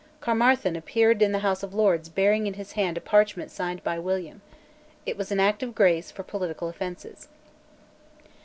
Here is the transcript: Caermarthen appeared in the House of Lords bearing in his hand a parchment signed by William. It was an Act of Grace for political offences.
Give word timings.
Caermarthen 0.19 0.75
appeared 0.75 1.21
in 1.21 1.31
the 1.31 1.37
House 1.45 1.61
of 1.61 1.75
Lords 1.75 2.09
bearing 2.09 2.47
in 2.47 2.55
his 2.55 2.71
hand 2.71 2.97
a 2.97 2.99
parchment 3.01 3.51
signed 3.51 3.83
by 3.83 3.99
William. 3.99 4.41
It 5.05 5.15
was 5.15 5.31
an 5.31 5.39
Act 5.39 5.61
of 5.61 5.75
Grace 5.75 6.09
for 6.09 6.23
political 6.23 6.67
offences. 6.69 7.27